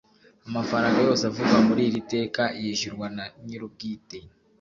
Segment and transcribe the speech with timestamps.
[0.47, 4.17] Amafaranga yose avugwa muri iri teka yishyurwa na nyir’ubwite